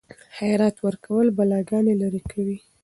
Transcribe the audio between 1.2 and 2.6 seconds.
بلاګانې لیرې کوي.